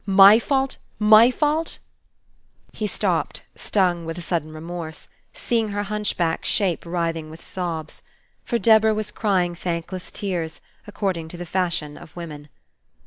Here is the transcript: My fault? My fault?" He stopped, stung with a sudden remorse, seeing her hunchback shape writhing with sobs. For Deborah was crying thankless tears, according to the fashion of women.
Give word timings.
My 0.07 0.39
fault? 0.39 0.77
My 0.97 1.29
fault?" 1.29 1.77
He 2.73 2.87
stopped, 2.87 3.43
stung 3.55 4.03
with 4.03 4.17
a 4.17 4.21
sudden 4.23 4.51
remorse, 4.51 5.07
seeing 5.31 5.69
her 5.69 5.83
hunchback 5.83 6.43
shape 6.43 6.87
writhing 6.87 7.29
with 7.29 7.43
sobs. 7.45 8.01
For 8.43 8.57
Deborah 8.57 8.95
was 8.95 9.11
crying 9.11 9.53
thankless 9.53 10.09
tears, 10.09 10.59
according 10.87 11.27
to 11.27 11.37
the 11.37 11.45
fashion 11.45 11.97
of 11.99 12.15
women. 12.15 12.49